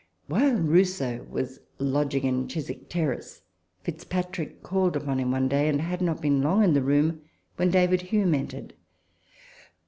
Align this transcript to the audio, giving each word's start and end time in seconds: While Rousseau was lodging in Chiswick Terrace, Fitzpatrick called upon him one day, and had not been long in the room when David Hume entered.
While 0.25 0.55
Rousseau 0.55 1.27
was 1.29 1.59
lodging 1.77 2.23
in 2.23 2.47
Chiswick 2.47 2.89
Terrace, 2.89 3.43
Fitzpatrick 3.83 4.63
called 4.63 4.95
upon 4.95 5.19
him 5.19 5.29
one 5.29 5.47
day, 5.47 5.67
and 5.69 5.79
had 5.79 6.01
not 6.01 6.21
been 6.23 6.41
long 6.41 6.63
in 6.63 6.73
the 6.73 6.81
room 6.81 7.21
when 7.57 7.69
David 7.69 8.01
Hume 8.01 8.33
entered. 8.33 8.73